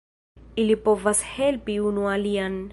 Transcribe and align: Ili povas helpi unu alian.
Ili 0.63 0.77
povas 0.87 1.23
helpi 1.35 1.77
unu 1.93 2.11
alian. 2.17 2.61